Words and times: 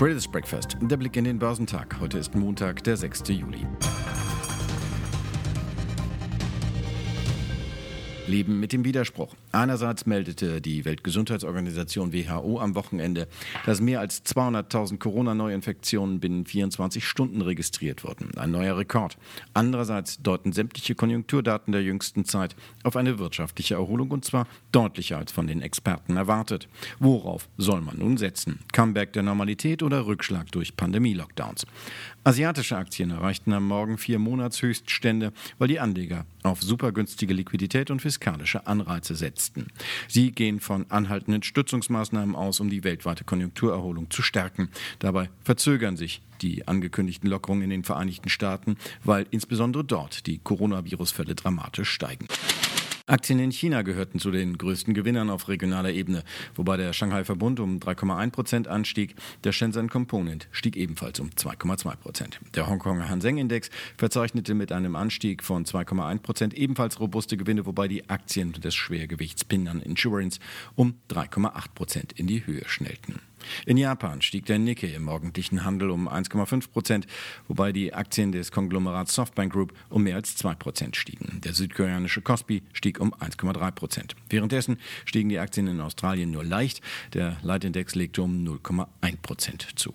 Traders 0.00 0.26
Breakfast, 0.26 0.78
der 0.80 0.96
Blick 0.96 1.14
in 1.18 1.24
den 1.24 1.38
Börsentag. 1.38 2.00
Heute 2.00 2.16
ist 2.16 2.34
Montag, 2.34 2.82
der 2.84 2.96
6. 2.96 3.22
Juli. 3.28 3.66
Leben 8.26 8.60
mit 8.60 8.72
dem 8.72 8.82
Widerspruch. 8.86 9.34
Einerseits 9.52 10.06
meldete 10.06 10.60
die 10.60 10.84
Weltgesundheitsorganisation 10.84 12.12
WHO 12.12 12.60
am 12.60 12.76
Wochenende, 12.76 13.26
dass 13.66 13.80
mehr 13.80 13.98
als 13.98 14.24
200.000 14.24 14.98
Corona-Neuinfektionen 14.98 16.20
binnen 16.20 16.46
24 16.46 17.06
Stunden 17.06 17.42
registriert 17.42 18.04
wurden. 18.04 18.36
Ein 18.38 18.52
neuer 18.52 18.78
Rekord. 18.78 19.18
Andererseits 19.52 20.22
deuten 20.22 20.52
sämtliche 20.52 20.94
Konjunkturdaten 20.94 21.72
der 21.72 21.82
jüngsten 21.82 22.24
Zeit 22.24 22.54
auf 22.84 22.94
eine 22.94 23.18
wirtschaftliche 23.18 23.74
Erholung 23.74 24.12
und 24.12 24.24
zwar 24.24 24.46
deutlicher 24.70 25.18
als 25.18 25.32
von 25.32 25.48
den 25.48 25.62
Experten 25.62 26.16
erwartet. 26.16 26.68
Worauf 27.00 27.48
soll 27.58 27.80
man 27.80 27.98
nun 27.98 28.18
setzen? 28.18 28.60
Comeback 28.72 29.12
der 29.14 29.24
Normalität 29.24 29.82
oder 29.82 30.06
Rückschlag 30.06 30.52
durch 30.52 30.76
Pandemie-Lockdowns? 30.76 31.66
Asiatische 32.22 32.76
Aktien 32.76 33.10
erreichten 33.10 33.52
am 33.52 33.66
Morgen 33.66 33.98
vier 33.98 34.18
Monatshöchststände, 34.18 35.32
weil 35.58 35.68
die 35.68 35.80
Anleger 35.80 36.26
auf 36.42 36.62
supergünstige 36.62 37.34
Liquidität 37.34 37.90
und 37.90 38.00
fiskalische 38.00 38.66
Anreize 38.66 39.14
setzten. 39.40 39.68
Sie 40.08 40.32
gehen 40.32 40.60
von 40.60 40.86
anhaltenden 40.90 41.42
Stützungsmaßnahmen 41.42 42.34
aus, 42.34 42.60
um 42.60 42.70
die 42.70 42.84
weltweite 42.84 43.24
Konjunkturerholung 43.24 44.10
zu 44.10 44.22
stärken. 44.22 44.68
Dabei 44.98 45.30
verzögern 45.42 45.96
sich 45.96 46.20
die 46.42 46.66
angekündigten 46.66 47.28
Lockerungen 47.28 47.64
in 47.64 47.70
den 47.70 47.84
Vereinigten 47.84 48.28
Staaten, 48.28 48.76
weil 49.04 49.26
insbesondere 49.30 49.84
dort 49.84 50.26
die 50.26 50.38
Coronavirus-Fälle 50.38 51.34
dramatisch 51.34 51.90
steigen. 51.90 52.26
Aktien 53.10 53.40
in 53.40 53.50
China 53.50 53.82
gehörten 53.82 54.20
zu 54.20 54.30
den 54.30 54.56
größten 54.56 54.94
Gewinnern 54.94 55.30
auf 55.30 55.48
regionaler 55.48 55.90
Ebene, 55.90 56.22
wobei 56.54 56.76
der 56.76 56.92
Shanghai 56.92 57.24
Verbund 57.24 57.58
um 57.58 57.80
3,1 57.80 58.30
Prozent 58.30 58.68
anstieg. 58.68 59.16
Der 59.42 59.50
Shenzhen 59.50 59.88
Component 59.88 60.46
stieg 60.52 60.76
ebenfalls 60.76 61.18
um 61.18 61.30
2,2 61.30 61.96
Prozent. 61.96 62.40
Der 62.54 62.68
Hongkonger 62.68 63.08
Hang 63.08 63.20
Index 63.36 63.68
verzeichnete 63.96 64.54
mit 64.54 64.70
einem 64.70 64.94
Anstieg 64.94 65.42
von 65.42 65.64
2,1 65.64 66.18
Prozent 66.20 66.54
ebenfalls 66.54 67.00
robuste 67.00 67.36
Gewinne, 67.36 67.66
wobei 67.66 67.88
die 67.88 68.08
Aktien 68.08 68.52
des 68.52 68.76
Schwergewichts 68.76 69.44
Pinnan 69.44 69.82
Insurance 69.82 70.38
um 70.76 70.94
3,8 71.10 71.74
Prozent 71.74 72.12
in 72.12 72.28
die 72.28 72.46
Höhe 72.46 72.62
schnellten. 72.68 73.20
In 73.66 73.76
Japan 73.76 74.22
stieg 74.22 74.46
der 74.46 74.58
Nikkei 74.58 74.88
im 74.88 75.04
morgendlichen 75.04 75.64
Handel 75.64 75.90
um 75.90 76.08
1,5 76.08 76.70
Prozent, 76.70 77.06
wobei 77.48 77.72
die 77.72 77.94
Aktien 77.94 78.32
des 78.32 78.52
Konglomerats 78.52 79.14
Softbank 79.14 79.52
Group 79.52 79.72
um 79.88 80.02
mehr 80.02 80.16
als 80.16 80.36
2 80.36 80.54
Prozent 80.54 80.96
stiegen. 80.96 81.40
Der 81.42 81.54
südkoreanische 81.54 82.22
Kospi 82.22 82.62
stieg 82.72 83.00
um 83.00 83.14
1,3 83.14 83.70
Prozent. 83.72 84.16
Währenddessen 84.28 84.78
stiegen 85.04 85.28
die 85.28 85.38
Aktien 85.38 85.66
in 85.66 85.80
Australien 85.80 86.30
nur 86.30 86.44
leicht. 86.44 86.80
Der 87.14 87.36
Leitindex 87.42 87.94
legte 87.94 88.22
um 88.22 88.44
0,1 88.44 89.16
Prozent 89.22 89.66
zu. 89.76 89.94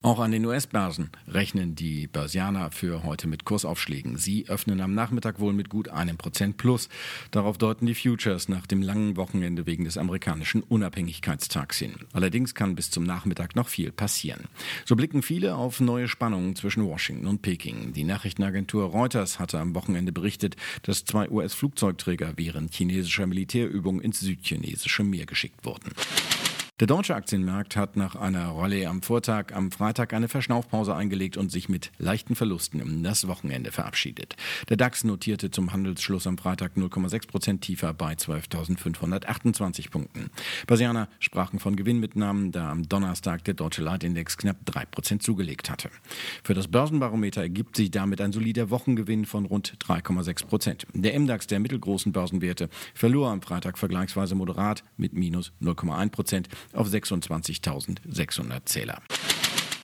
Auch 0.00 0.20
an 0.20 0.30
den 0.30 0.46
US-Börsen 0.46 1.10
rechnen 1.26 1.74
die 1.74 2.06
Börsianer 2.06 2.70
für 2.70 3.02
heute 3.02 3.26
mit 3.26 3.44
Kursaufschlägen. 3.44 4.16
Sie 4.16 4.46
öffnen 4.48 4.80
am 4.80 4.94
Nachmittag 4.94 5.40
wohl 5.40 5.52
mit 5.52 5.68
gut 5.68 5.88
einem 5.88 6.16
Prozent 6.16 6.56
plus. 6.56 6.88
Darauf 7.32 7.58
deuten 7.58 7.84
die 7.84 7.96
Futures 7.96 8.48
nach 8.48 8.68
dem 8.68 8.80
langen 8.80 9.16
Wochenende 9.16 9.66
wegen 9.66 9.82
des 9.82 9.98
amerikanischen 9.98 10.62
Unabhängigkeitstags 10.62 11.78
hin. 11.78 11.96
Allerdings 12.12 12.54
kann 12.54 12.76
bis 12.76 12.92
zum 12.92 13.02
Nachmittag 13.02 13.56
noch 13.56 13.66
viel 13.66 13.90
passieren. 13.90 14.44
So 14.84 14.94
blicken 14.94 15.22
viele 15.22 15.56
auf 15.56 15.80
neue 15.80 16.06
Spannungen 16.06 16.54
zwischen 16.54 16.86
Washington 16.86 17.26
und 17.26 17.42
Peking. 17.42 17.92
Die 17.92 18.04
Nachrichtenagentur 18.04 18.84
Reuters 18.84 19.40
hatte 19.40 19.58
am 19.58 19.74
Wochenende 19.74 20.12
berichtet, 20.12 20.54
dass 20.82 21.06
zwei 21.06 21.28
US-Flugzeugträger 21.28 22.34
während 22.36 22.72
chinesischer 22.72 23.26
Militärübungen 23.26 24.00
ins 24.00 24.20
südchinesische 24.20 25.02
Meer 25.02 25.26
geschickt 25.26 25.64
wurden. 25.64 25.90
Der 26.80 26.86
deutsche 26.86 27.16
Aktienmarkt 27.16 27.74
hat 27.74 27.96
nach 27.96 28.14
einer 28.14 28.50
Rallye 28.50 28.86
am 28.86 29.02
Vortag 29.02 29.52
am 29.52 29.72
Freitag 29.72 30.12
eine 30.12 30.28
Verschnaufpause 30.28 30.94
eingelegt 30.94 31.36
und 31.36 31.50
sich 31.50 31.68
mit 31.68 31.90
leichten 31.98 32.36
Verlusten 32.36 32.78
in 32.78 33.02
das 33.02 33.26
Wochenende 33.26 33.72
verabschiedet. 33.72 34.36
Der 34.68 34.76
DAX 34.76 35.02
notierte 35.02 35.50
zum 35.50 35.72
Handelsschluss 35.72 36.28
am 36.28 36.38
Freitag 36.38 36.76
0,6 36.76 37.26
Prozent 37.26 37.62
tiefer 37.62 37.94
bei 37.94 38.12
12.528 38.12 39.90
Punkten. 39.90 40.30
Börsianer 40.68 41.08
sprachen 41.18 41.58
von 41.58 41.74
Gewinnmitnahmen, 41.74 42.52
da 42.52 42.70
am 42.70 42.88
Donnerstag 42.88 43.42
der 43.42 43.54
deutsche 43.54 43.82
Leitindex 43.82 44.36
knapp 44.36 44.64
3 44.66 44.84
Prozent 44.84 45.24
zugelegt 45.24 45.70
hatte. 45.70 45.90
Für 46.44 46.54
das 46.54 46.68
Börsenbarometer 46.68 47.40
ergibt 47.40 47.74
sich 47.74 47.90
damit 47.90 48.20
ein 48.20 48.30
solider 48.30 48.70
Wochengewinn 48.70 49.24
von 49.24 49.46
rund 49.46 49.76
3,6 49.84 50.46
Prozent. 50.46 50.86
Der 50.94 51.18
MDAX 51.18 51.48
der 51.48 51.58
mittelgroßen 51.58 52.12
Börsenwerte 52.12 52.68
verlor 52.94 53.32
am 53.32 53.42
Freitag 53.42 53.78
vergleichsweise 53.78 54.36
moderat 54.36 54.84
mit 54.96 55.12
minus 55.12 55.50
0,1 55.60 56.10
Prozent 56.10 56.48
auf 56.72 56.88
26.600 56.88 58.64
Zähler. 58.64 59.02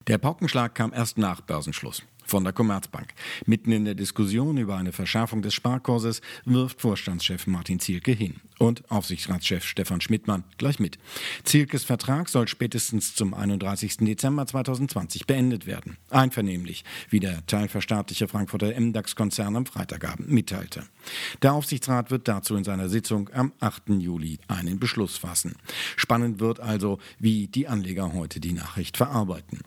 Der 0.07 0.19
Paukenschlag 0.19 0.75
kam 0.75 0.93
erst 0.93 1.19
nach 1.19 1.41
Börsenschluss 1.41 2.03
von 2.25 2.45
der 2.45 2.53
Commerzbank. 2.53 3.15
Mitten 3.47 3.73
in 3.73 3.85
der 3.85 3.95
Diskussion 3.95 4.57
über 4.57 4.77
eine 4.77 4.93
Verschärfung 4.93 5.43
des 5.43 5.55
Sparkurses 5.55 6.21
wirft 6.45 6.81
Vorstandschef 6.81 7.47
Martin 7.47 7.81
Zielke 7.81 8.13
hin 8.13 8.41
und 8.59 8.91
Aufsichtsratschef 8.91 9.65
Stefan 9.65 10.01
Schmidtmann 10.01 10.45
gleich 10.59 10.79
mit. 10.79 10.99
Zielkes 11.45 11.85
Vertrag 11.85 12.29
soll 12.29 12.49
spätestens 12.49 13.15
zum 13.15 13.35
31. 13.35 13.99
Dezember 13.99 14.47
2020 14.47 15.27
beendet 15.27 15.67
werden. 15.67 15.97
Einvernehmlich, 16.11 16.85
wie 17.11 17.21
der 17.21 17.45
teilverstaatliche 17.47 18.29
Frankfurter 18.29 18.79
MDAX-Konzern 18.79 19.57
am 19.57 19.67
Freitagabend 19.67 20.31
mitteilte. 20.31 20.85
Der 21.43 21.53
Aufsichtsrat 21.53 22.11
wird 22.11 22.29
dazu 22.29 22.57
in 22.57 22.65
seiner 22.65 22.89
Sitzung 22.89 23.31
am 23.33 23.53
8. 23.61 23.91
Juli 23.99 24.39
einen 24.49 24.79
Beschluss 24.79 25.17
fassen. 25.17 25.57
Spannend 25.97 26.41
wird 26.41 26.61
also, 26.61 26.99
wie 27.19 27.49
die 27.49 27.69
Anleger 27.69 28.13
heute 28.13 28.41
die 28.41 28.53
Nachricht 28.53 28.97
verarbeiten. 28.97 29.61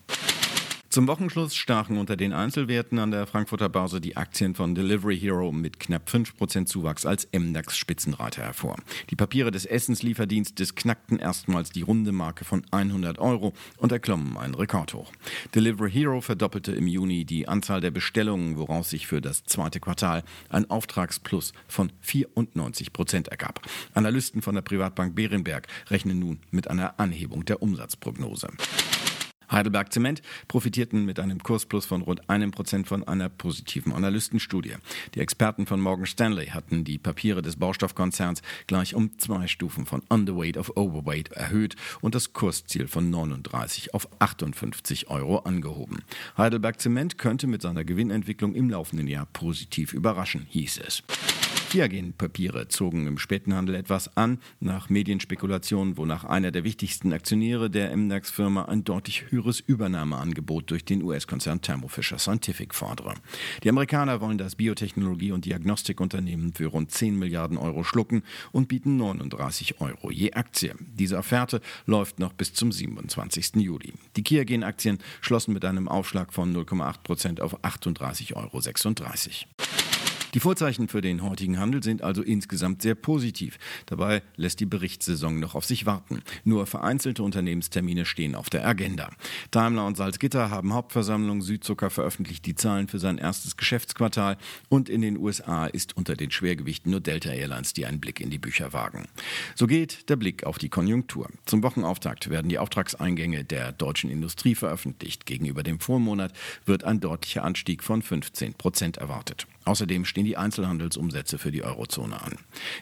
Zum 0.98 1.08
Wochenschluss 1.08 1.56
stachen 1.56 2.00
unter 2.00 2.18
den 2.18 2.34
Einzelwerten 2.34 2.98
an 2.98 3.12
der 3.12 3.28
Frankfurter 3.28 3.70
Börse 3.70 4.02
die 4.02 4.18
Aktien 4.18 4.56
von 4.56 4.74
Delivery 4.74 5.16
Hero 5.16 5.52
mit 5.52 5.80
knapp 5.80 6.10
5% 6.10 6.66
Zuwachs 6.66 7.06
als 7.06 7.28
MDAX-Spitzenreiter 7.32 8.42
hervor. 8.42 8.78
Die 9.12 9.16
Papiere 9.16 9.52
des 9.52 9.68
Essenslieferdienstes 9.68 10.74
knackten 10.74 11.20
erstmals 11.20 11.70
die 11.70 11.84
runde 11.84 12.12
Marke 12.12 12.46
von 12.46 12.66
100 12.72 13.20
Euro 13.20 13.54
und 13.78 13.92
erklommen 13.92 14.38
einen 14.38 14.56
Rekordhoch. 14.56 15.12
Delivery 15.54 15.92
Hero 15.92 16.20
verdoppelte 16.20 16.72
im 16.72 16.88
Juni 16.88 17.26
die 17.26 17.48
Anzahl 17.48 17.80
der 17.80 17.92
Bestellungen, 17.92 18.58
woraus 18.58 18.90
sich 18.90 19.06
für 19.06 19.22
das 19.22 19.44
zweite 19.44 19.80
Quartal 19.80 20.24
ein 20.50 20.68
Auftragsplus 20.68 21.54
von 21.68 21.92
94% 22.04 23.30
ergab. 23.30 23.62
Analysten 23.94 24.42
von 24.42 24.56
der 24.56 24.64
Privatbank 24.64 25.16
Berenberg 25.16 25.68
rechnen 25.92 26.18
nun 26.18 26.40
mit 26.50 26.72
einer 26.72 27.00
Anhebung 27.00 27.46
der 27.46 27.62
Umsatzprognose. 27.62 28.48
Heidelberg 29.52 29.92
Zement 29.94 30.22
profitierten 30.48 31.06
mit 31.06 31.20
einem 31.20 31.42
Kursplus 31.42 31.86
von 31.86 32.02
rund 32.02 32.30
einem 32.30 32.52
Prozent 32.52 32.88
von 32.88 33.08
einer 33.08 33.30
positiven 33.30 33.94
Analystenstudie. 33.94 34.76
Die 35.16 35.20
Experten 35.20 35.66
von 35.66 35.80
Morgan 35.80 36.06
Stanley 36.06 36.48
hatten 36.48 36.84
die 36.84 36.98
Papiere 36.98 37.42
des 37.42 37.56
Baustoffkonzerns 37.56 38.42
gleich 38.68 38.96
um 38.96 39.18
zwei 39.18 39.48
Stufen 39.48 39.86
von 39.86 40.02
Underweight 40.10 40.58
auf 40.58 40.76
Overweight 40.76 41.32
erhöht 41.32 41.76
und 42.02 42.16
das 42.16 42.34
Kursziel 42.34 42.88
von 42.88 43.10
39 43.10 43.94
auf 43.94 44.08
58 44.20 45.10
Euro 45.10 45.40
angehoben. 45.40 46.00
Heidelberg 46.38 46.80
Zement 46.80 47.18
könnte 47.18 47.48
mit 47.48 47.62
seiner 47.62 47.84
Gewinnentwicklung 47.84 48.56
im 48.56 48.70
laufenden 48.70 49.08
Jahr 49.08 49.28
positiv 49.28 49.94
überraschen, 49.94 50.46
hieß 50.50 50.80
es. 50.86 51.04
Kiagen-Papiere 51.70 52.70
zogen 52.70 53.08
im 53.08 53.18
späten 53.18 53.54
Handel 53.54 53.76
etwas 53.76 54.16
an, 54.16 54.40
nach 54.62 54.90
Medienspekulationen, 54.90 55.98
wonach 55.98 56.24
einer 56.24 56.52
der 56.52 56.64
wichtigsten 56.64 57.12
Aktionäre 57.12 57.70
der 57.70 57.96
MDAX-Firma 57.96 58.66
ein 58.66 58.86
deutlich 58.86 59.32
höheres 59.32 59.60
Übernahmeangebot 59.60 60.72
durch 60.72 60.86
den 60.86 61.04
US-Konzern 61.04 61.62
Thermo 61.62 61.90
Fisher 61.90 62.20
Scientific 62.20 62.74
fordere. 62.74 63.16
Die 63.64 63.70
Amerikaner 63.70 64.22
wollen 64.22 64.38
das 64.38 64.56
Biotechnologie- 64.56 65.34
und 65.34 65.44
Diagnostikunternehmen 65.44 66.54
für 66.54 66.68
rund 66.68 66.92
10 66.92 67.20
Milliarden 67.20 67.58
Euro 67.58 67.84
schlucken 67.84 68.24
und 68.54 68.70
bieten 68.70 68.96
39 68.96 69.82
Euro 69.82 70.10
je 70.10 70.32
Aktie. 70.32 70.74
Diese 70.80 71.18
Offerte 71.18 71.60
läuft 71.86 72.20
noch 72.20 72.32
bis 72.32 72.54
zum 72.54 72.72
27. 72.72 73.58
Juli. 73.58 73.92
Die 74.16 74.24
Kiagen-Aktien 74.24 75.00
schlossen 75.20 75.54
mit 75.54 75.66
einem 75.66 75.90
Aufschlag 75.90 76.32
von 76.32 76.56
0,8 76.56 77.04
Prozent 77.04 77.42
auf 77.42 77.62
38,36 77.66 78.36
Euro. 78.38 78.62
Die 80.38 80.42
Vorzeichen 80.42 80.88
für 80.88 81.02
den 81.02 81.24
heutigen 81.24 81.58
Handel 81.58 81.82
sind 81.82 82.04
also 82.04 82.22
insgesamt 82.22 82.84
sehr 82.84 82.94
positiv. 82.94 83.58
Dabei 83.88 84.22
lässt 84.36 84.60
die 84.60 84.68
Berichtssaison 84.68 85.40
noch 85.40 85.56
auf 85.56 85.66
sich 85.66 85.88
warten. 85.88 86.22
Nur 86.44 86.68
vereinzelte 86.68 87.24
Unternehmenstermine 87.24 88.06
stehen 88.06 88.36
auf 88.36 88.52
der 88.52 88.64
Agenda. 88.68 89.10
Daimler 89.50 89.88
und 89.88 89.98
Salzgitter 89.98 90.52
haben 90.52 90.76
Hauptversammlung. 90.76 91.42
Südzucker 91.42 91.90
veröffentlicht 91.90 92.46
die 92.46 92.54
Zahlen 92.54 92.88
für 92.88 93.00
sein 93.00 93.18
erstes 93.18 93.58
Geschäftsquartal. 93.58 94.38
Und 94.70 94.90
in 94.90 95.02
den 95.02 95.18
USA 95.18 95.66
ist 95.66 95.98
unter 95.98 96.16
den 96.16 96.30
Schwergewichten 96.30 96.92
nur 96.92 97.00
Delta 97.02 97.32
Airlines, 97.32 97.74
die 97.74 97.88
einen 97.88 98.00
Blick 98.00 98.20
in 98.20 98.30
die 98.30 98.38
Bücher 98.38 98.74
wagen. 98.74 99.08
So 99.56 99.66
geht 99.66 100.08
der 100.08 100.18
Blick 100.18 100.44
auf 100.44 100.60
die 100.60 100.70
Konjunktur. 100.70 101.32
Zum 101.48 101.64
Wochenauftakt 101.64 102.30
werden 102.30 102.50
die 102.50 102.60
Auftragseingänge 102.60 103.44
der 103.44 103.72
deutschen 103.72 104.12
Industrie 104.12 104.54
veröffentlicht. 104.54 105.26
Gegenüber 105.26 105.64
dem 105.64 105.80
Vormonat 105.80 106.32
wird 106.68 106.84
ein 106.84 107.00
deutlicher 107.00 107.44
Anstieg 107.44 107.84
von 107.84 108.04
15 108.04 108.54
Prozent 108.54 108.98
erwartet. 108.98 109.48
Außerdem 109.66 110.06
stehen 110.06 110.27
die 110.28 110.36
Einzelhandelsumsätze 110.36 111.38
für 111.38 111.52
die 111.52 111.64
Eurozone 111.64 112.22
an. 112.22 112.34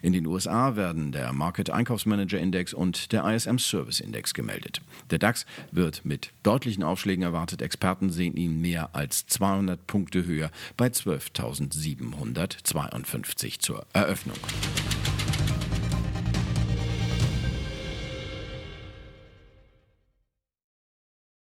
In 0.02 0.14
den 0.14 0.26
USA 0.26 0.76
werden 0.76 1.12
der 1.12 1.32
Market 1.32 1.70
Einkaufsmanager 1.70 2.40
Index 2.40 2.74
und 2.74 3.12
der 3.12 3.24
ISM 3.24 3.60
Service 3.60 4.00
Index 4.00 4.34
gemeldet. 4.34 4.82
Der 5.12 5.20
DAX 5.20 5.46
wird 5.72 6.04
mit 6.04 6.32
deutlichen 6.42 6.82
Aufschlägen 6.82 7.24
erwartet. 7.24 7.62
Experten 7.62 8.10
sehen 8.10 8.36
ihn 8.36 8.62
mehr 8.62 8.90
als 8.94 9.28
200 9.28 9.86
Punkte 9.86 10.26
höher 10.26 10.50
bei 10.76 10.88
12.752 10.88 13.60
zur 13.60 13.86
Eröffnung. 13.94 14.38